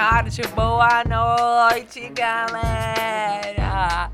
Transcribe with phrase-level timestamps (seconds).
[0.00, 4.10] tarde, boa noite, galera!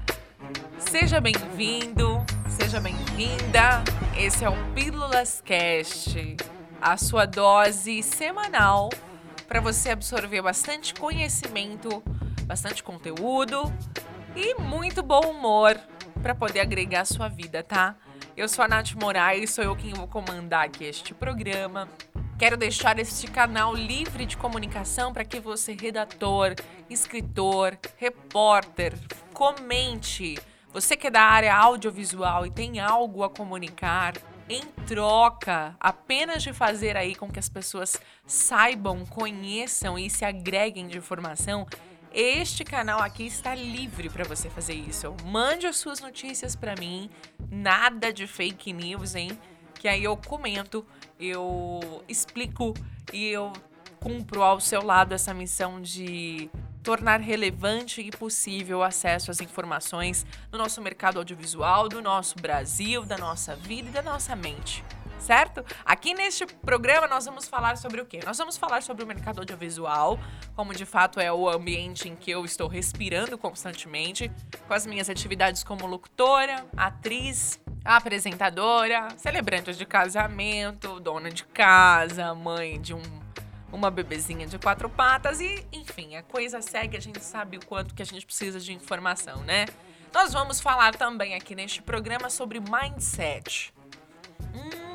[0.81, 3.85] Seja bem-vindo, seja bem-vinda.
[4.19, 6.37] Esse é o Pílulas Cast,
[6.83, 8.91] a sua dose semanal
[9.47, 12.03] para você absorver bastante conhecimento,
[12.43, 13.73] bastante conteúdo
[14.35, 15.79] e muito bom humor
[16.21, 17.95] para poder agregar a sua vida, tá?
[18.37, 21.89] Eu sou a Nath Moraes, sou eu quem vou comandar aqui este programa.
[22.39, 26.55] Quero deixar este canal livre de comunicação para que você, redator,
[26.91, 28.93] escritor, repórter,
[29.33, 30.39] comente.
[30.71, 34.13] Você que é da área audiovisual e tem algo a comunicar,
[34.51, 40.89] em troca apenas de fazer aí com que as pessoas saibam, conheçam e se agreguem
[40.89, 41.67] de informação,
[42.13, 45.15] este canal aqui está livre para você fazer isso.
[45.25, 47.09] Mande as suas notícias para mim,
[47.51, 49.39] nada de fake news, hein?
[49.87, 50.85] Que aí eu comento
[51.17, 52.75] eu explico
[53.13, 53.53] e eu
[54.01, 56.51] cumpro ao seu lado essa missão de
[56.83, 63.05] tornar relevante e possível o acesso às informações do nosso mercado audiovisual, do nosso Brasil,
[63.05, 64.83] da nossa vida e da nossa mente.
[65.27, 65.65] Certo?
[65.85, 68.21] Aqui neste programa nós vamos falar sobre o quê?
[68.25, 70.21] Nós vamos falar sobre o mercado audiovisual,
[70.55, 74.31] como de fato é o ambiente em que eu estou respirando constantemente,
[74.69, 82.81] com as minhas atividades como locutora, atriz, apresentadora, celebrante de casamento, dona de casa, mãe
[82.81, 83.03] de um,
[83.73, 87.97] uma bebezinha de quatro patas e, enfim, a coisa segue, a gente sabe o quanto
[87.97, 89.65] que a gente precisa de informação, né?
[90.15, 93.75] Nós vamos falar também aqui neste programa sobre mindset.
[94.55, 94.86] Hum,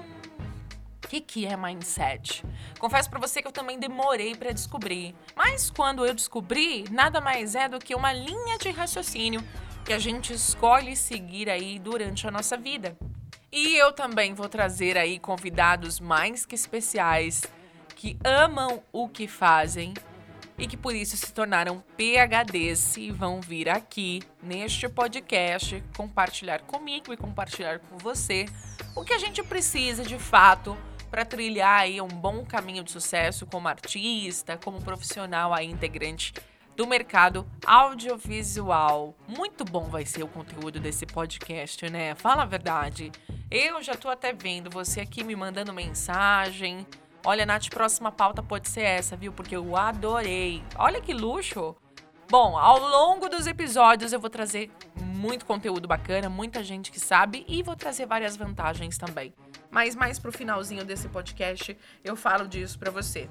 [1.11, 2.41] que, que é mindset?
[2.79, 7.53] Confesso para você que eu também demorei para descobrir, mas quando eu descobri, nada mais
[7.53, 9.43] é do que uma linha de raciocínio
[9.83, 12.95] que a gente escolhe seguir aí durante a nossa vida.
[13.51, 17.41] E eu também vou trazer aí convidados mais que especiais
[17.93, 19.93] que amam o que fazem
[20.57, 27.11] e que por isso se tornaram PHDs e vão vir aqui neste podcast compartilhar comigo
[27.11, 28.45] e compartilhar com você
[28.95, 30.77] o que a gente precisa de fato
[31.11, 36.33] para trilhar aí um bom caminho de sucesso como artista, como profissional aí integrante
[36.75, 39.13] do mercado audiovisual.
[39.27, 42.15] Muito bom vai ser o conteúdo desse podcast, né?
[42.15, 43.11] Fala a verdade.
[43.51, 46.87] Eu já tô até vendo você aqui me mandando mensagem.
[47.25, 49.33] Olha, Nath, próxima pauta pode ser essa, viu?
[49.33, 50.63] Porque eu adorei.
[50.77, 51.75] Olha que luxo!
[52.29, 57.45] Bom, ao longo dos episódios eu vou trazer muito conteúdo bacana, muita gente que sabe
[57.45, 59.33] e vou trazer várias vantagens também.
[59.71, 63.27] Mas mais pro finalzinho desse podcast eu falo disso para você.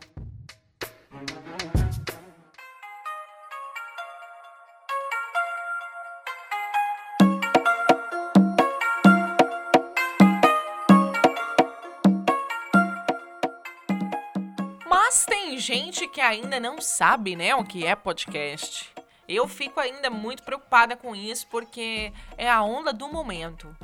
[15.60, 18.90] gente que ainda não sabe, né, o que é podcast.
[19.28, 23.76] Eu fico ainda muito preocupada com isso porque é a onda do momento.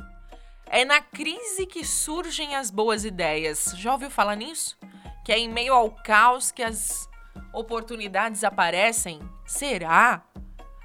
[0.69, 3.73] É na crise que surgem as boas ideias.
[3.77, 4.77] Já ouviu falar nisso?
[5.25, 7.09] Que é em meio ao caos que as
[7.53, 9.21] oportunidades aparecem?
[9.47, 10.25] Será?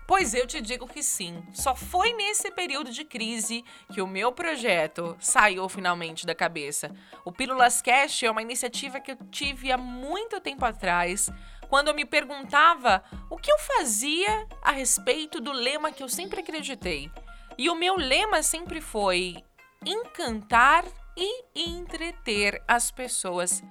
[0.08, 1.42] Pois eu te digo que sim.
[1.54, 6.94] Só foi nesse período de crise que o meu projeto saiu finalmente da cabeça.
[7.26, 11.30] O Pílulas Cash é uma iniciativa que eu tive há muito tempo atrás,
[11.70, 16.42] quando eu me perguntava o que eu fazia a respeito do lema que eu sempre
[16.42, 17.10] acreditei.
[17.58, 19.42] E o meu lema sempre foi
[19.86, 23.64] encantar e entreter as pessoas.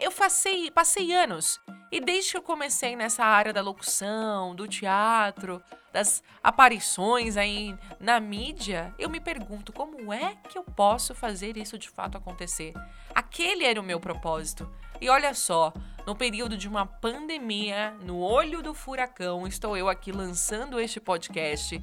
[0.00, 1.60] Eu passei, passei anos
[1.94, 5.62] e desde que eu comecei nessa área da locução, do teatro,
[5.92, 11.78] das aparições aí na mídia, eu me pergunto como é que eu posso fazer isso
[11.78, 12.74] de fato acontecer.
[13.14, 14.68] Aquele era o meu propósito.
[15.00, 15.72] E olha só,
[16.04, 21.80] no período de uma pandemia, no olho do furacão, estou eu aqui lançando este podcast,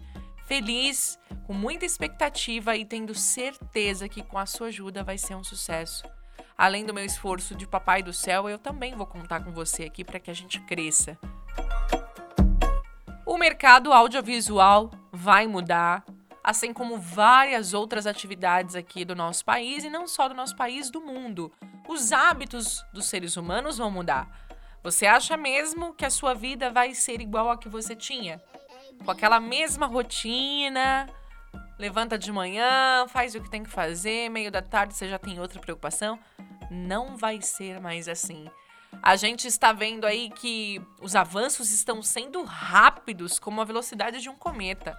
[0.51, 1.18] feliz,
[1.48, 6.03] com muita expectativa e tendo certeza que com a sua ajuda vai ser um sucesso
[6.62, 10.03] além do meu esforço de papai do céu, eu também vou contar com você aqui
[10.03, 11.18] para que a gente cresça.
[13.25, 16.06] O mercado audiovisual vai mudar,
[16.44, 20.92] assim como várias outras atividades aqui do nosso país e não só do nosso país,
[20.92, 21.51] do mundo.
[21.89, 24.30] Os hábitos dos seres humanos vão mudar.
[24.83, 28.39] Você acha mesmo que a sua vida vai ser igual a que você tinha?
[29.03, 31.09] Com aquela mesma rotina,
[31.77, 35.39] levanta de manhã, faz o que tem que fazer, meio da tarde você já tem
[35.39, 36.19] outra preocupação?
[36.71, 38.50] não vai ser mais assim.
[39.03, 44.30] A gente está vendo aí que os avanços estão sendo rápidos como a velocidade de
[44.30, 44.98] um cometa.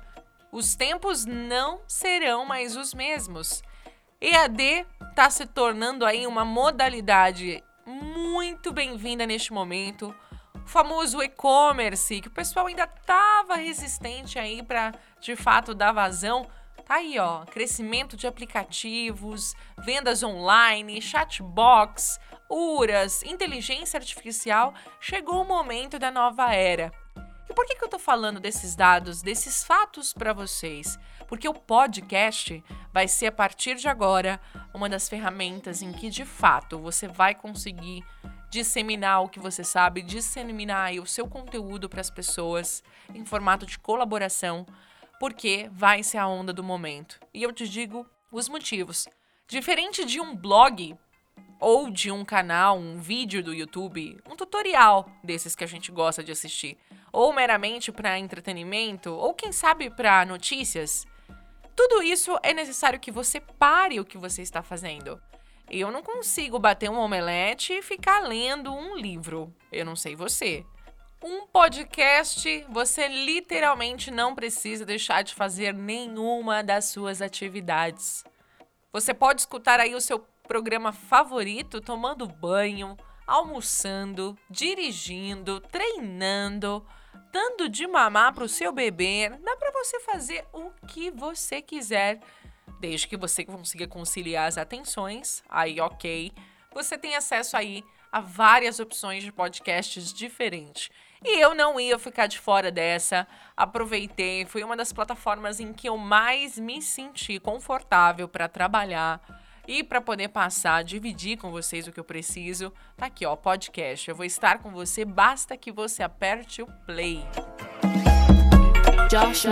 [0.52, 3.62] Os tempos não serão mais os mesmos.
[4.20, 10.14] EAD está se tornando aí uma modalidade muito bem-vinda neste momento,
[10.54, 16.46] o famoso e-commerce, que o pessoal ainda tava resistente aí para de fato dar vazão.
[16.84, 22.18] Tá aí, ó, crescimento de aplicativos, vendas online, chatbox,
[22.50, 26.92] URAS, inteligência artificial, chegou o momento da nova era.
[27.48, 30.98] E por que, que eu tô falando desses dados, desses fatos para vocês?
[31.28, 34.40] Porque o podcast vai ser a partir de agora
[34.74, 38.02] uma das ferramentas em que de fato você vai conseguir
[38.52, 42.84] disseminar o que você sabe, disseminar o seu conteúdo para as pessoas
[43.14, 44.66] em formato de colaboração,
[45.18, 47.18] porque vai ser a onda do momento.
[47.32, 49.08] E eu te digo os motivos.
[49.48, 50.94] Diferente de um blog
[51.58, 56.22] ou de um canal, um vídeo do YouTube, um tutorial desses que a gente gosta
[56.22, 56.76] de assistir,
[57.10, 61.06] ou meramente para entretenimento, ou quem sabe para notícias,
[61.74, 65.18] tudo isso é necessário que você pare o que você está fazendo.
[65.70, 69.54] Eu não consigo bater um omelete e ficar lendo um livro.
[69.70, 70.64] Eu não sei você.
[71.24, 78.24] Um podcast, você literalmente não precisa deixar de fazer nenhuma das suas atividades.
[78.92, 80.18] Você pode escutar aí o seu
[80.48, 86.84] programa favorito tomando banho, almoçando, dirigindo, treinando,
[87.32, 89.30] dando de mamar para o seu bebê.
[89.42, 92.20] Dá para você fazer o que você quiser
[92.82, 96.32] desde que você consiga conciliar as atenções, aí ok.
[96.74, 100.90] Você tem acesso aí a várias opções de podcasts diferentes.
[101.24, 103.26] E eu não ia ficar de fora dessa.
[103.56, 109.20] Aproveitei, foi uma das plataformas em que eu mais me senti confortável para trabalhar
[109.68, 112.72] e para poder passar, dividir com vocês o que eu preciso.
[112.96, 114.10] Tá aqui, ó, podcast.
[114.10, 117.24] Eu vou estar com você, basta que você aperte o play.
[119.08, 119.46] Josh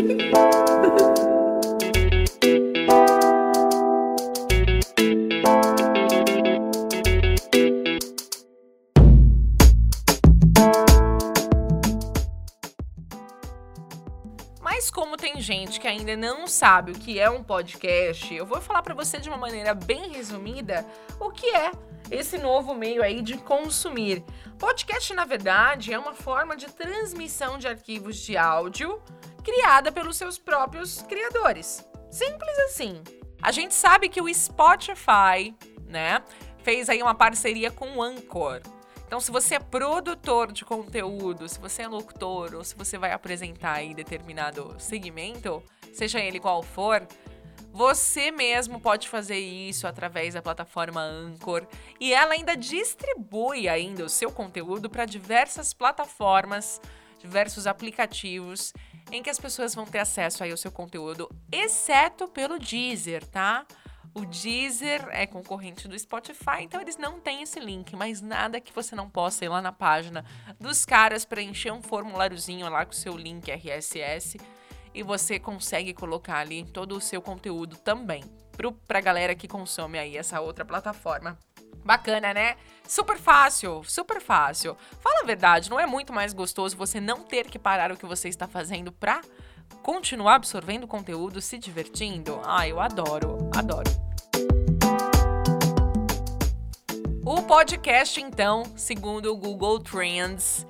[0.00, 0.08] Mas
[14.90, 18.80] como tem gente que ainda não sabe o que é um podcast, eu vou falar
[18.82, 20.86] para você de uma maneira bem resumida
[21.18, 21.72] o que é
[22.10, 24.24] esse novo meio aí de consumir.
[24.58, 29.00] Podcast, na verdade, é uma forma de transmissão de arquivos de áudio
[29.40, 31.86] criada pelos seus próprios criadores.
[32.10, 33.02] Simples assim.
[33.42, 35.54] A gente sabe que o Spotify,
[35.86, 36.22] né,
[36.62, 38.60] fez aí uma parceria com o Anchor.
[39.06, 43.12] Então, se você é produtor de conteúdo, se você é locutor ou se você vai
[43.12, 47.04] apresentar aí determinado segmento, seja ele qual for,
[47.72, 51.66] você mesmo pode fazer isso através da plataforma Anchor
[51.98, 56.80] e ela ainda distribui ainda o seu conteúdo para diversas plataformas,
[57.18, 58.72] diversos aplicativos
[59.12, 63.66] em que as pessoas vão ter acesso aí ao seu conteúdo, exceto pelo Deezer, tá?
[64.12, 68.72] O Deezer é concorrente do Spotify, então eles não têm esse link, mas nada que
[68.72, 70.24] você não possa ir lá na página
[70.58, 74.38] dos caras preencher um formuláriozinho lá com o seu link RSS
[74.92, 78.24] e você consegue colocar ali todo o seu conteúdo também
[78.60, 81.38] pro, pra galera que consome aí essa outra plataforma.
[81.90, 82.54] Bacana, né?
[82.86, 84.76] Super fácil, super fácil.
[85.00, 88.06] Fala a verdade, não é muito mais gostoso você não ter que parar o que
[88.06, 89.20] você está fazendo pra
[89.82, 92.40] continuar absorvendo conteúdo, se divertindo?
[92.44, 93.90] Ah, eu adoro, adoro.
[97.26, 100.64] O podcast, então, segundo o Google Trends,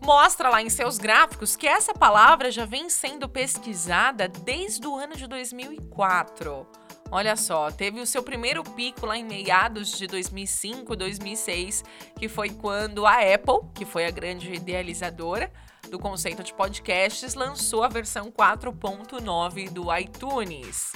[0.00, 5.14] mostra lá em seus gráficos que essa palavra já vem sendo pesquisada desde o ano
[5.14, 6.66] de 2004.
[7.14, 11.84] Olha só, teve o seu primeiro pico lá em meados de 2005, 2006,
[12.18, 15.52] que foi quando a Apple, que foi a grande idealizadora
[15.90, 20.94] do conceito de podcasts, lançou a versão 4.9 do iTunes.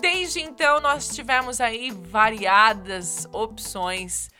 [0.00, 4.30] Desde então, nós tivemos aí variadas opções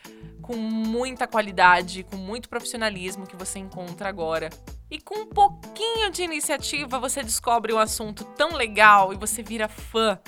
[0.41, 4.49] com muita qualidade, com muito profissionalismo que você encontra agora.
[4.91, 9.69] E com um pouquinho de iniciativa, você descobre um assunto tão legal e você vira
[9.69, 10.19] fã.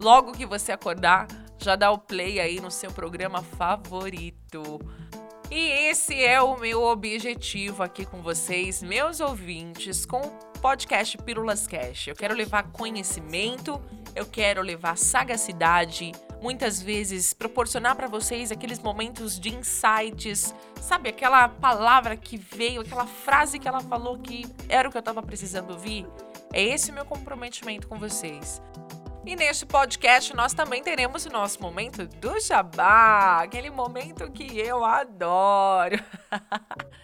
[0.00, 1.28] Logo que você acordar,
[1.58, 4.80] já dá o play aí no seu programa favorito.
[5.50, 10.30] E esse é o meu objetivo aqui com vocês, meus ouvintes, com o
[10.62, 12.06] podcast Pílulas Cash.
[12.06, 13.78] Eu quero levar conhecimento,
[14.16, 21.10] eu quero levar sagacidade, muitas vezes proporcionar para vocês aqueles momentos de insights, sabe?
[21.10, 25.22] Aquela palavra que veio, aquela frase que ela falou que era o que eu estava
[25.22, 26.06] precisando ouvir.
[26.54, 28.62] É esse o meu comprometimento com vocês.
[29.24, 34.84] E neste podcast nós também teremos o nosso momento do jabá, aquele momento que eu
[34.84, 36.02] adoro.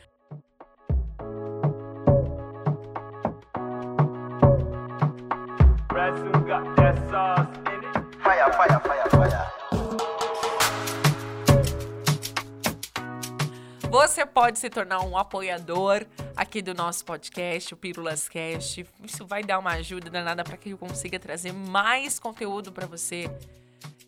[13.91, 16.05] Você pode se tornar um apoiador
[16.37, 18.87] aqui do nosso podcast, o Pílulas Cast.
[19.03, 23.31] Isso vai dar uma ajuda danada para que eu consiga trazer mais conteúdo para você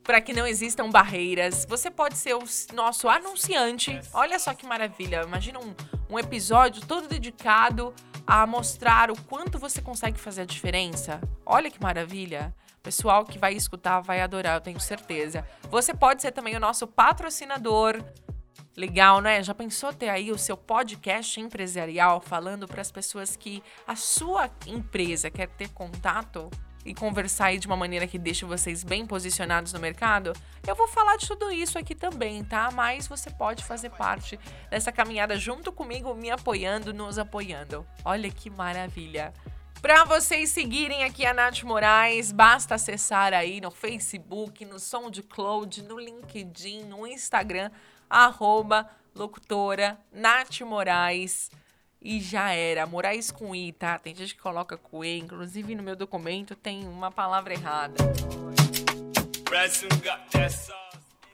[0.04, 1.66] para que não existam barreiras.
[1.68, 2.42] Você pode ser o
[2.73, 4.00] nosso anunciante.
[4.14, 5.23] Olha só que maravilha.
[5.23, 5.75] Imagina um,
[6.08, 7.94] um episódio todo dedicado
[8.26, 11.20] a mostrar o quanto você consegue fazer a diferença.
[11.44, 12.54] Olha que maravilha.
[12.78, 15.47] O pessoal que vai escutar vai adorar, eu tenho certeza.
[15.64, 18.02] Você pode ser também o nosso patrocinador.
[18.78, 19.42] Legal, né?
[19.42, 24.49] Já pensou ter aí o seu podcast empresarial falando para as pessoas que a sua
[24.68, 26.49] empresa quer ter contato?
[26.87, 30.32] e conversar aí de uma maneira que deixe vocês bem posicionados no mercado,
[30.66, 32.70] eu vou falar de tudo isso aqui também, tá?
[32.73, 37.87] Mas você pode fazer parte dessa caminhada junto comigo, me apoiando, nos apoiando.
[38.02, 39.35] Olha que maravilha!
[39.82, 45.99] Para vocês seguirem aqui a Nath Moraes, basta acessar aí no Facebook, no SoundCloud, no
[45.99, 47.70] LinkedIn, no Instagram,
[48.08, 51.50] arroba locutora Nath Moraes
[52.00, 52.86] e já era.
[52.86, 53.98] Moraes com I, tá?
[53.98, 57.96] Tem gente que coloca com E, inclusive no meu documento tem uma palavra errada.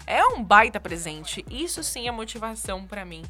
[0.08, 3.22] É um baita presente, isso sim é motivação para mim.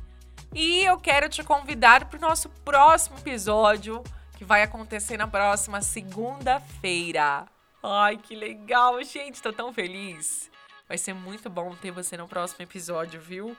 [0.54, 4.02] E eu quero te convidar para o nosso próximo episódio,
[4.38, 7.46] que vai acontecer na próxima segunda-feira.
[7.84, 10.52] Ai, que legal, gente, estou tão feliz.
[10.88, 13.58] Vai ser muito bom ter você no próximo episódio, viu?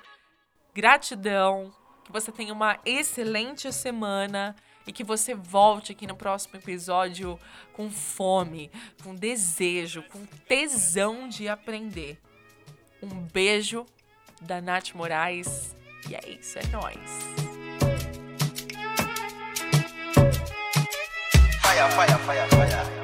[0.74, 1.72] Gratidão
[2.04, 4.54] que você tenha uma excelente semana
[4.86, 7.38] e que você volte aqui no próximo episódio
[7.72, 8.70] com fome,
[9.02, 12.20] com desejo, com tesão de aprender.
[13.02, 13.86] Um beijo
[14.40, 15.76] da Nath Moraes
[16.08, 16.96] e é isso, é nóis.
[21.62, 23.01] Fire, fire, fire, fire.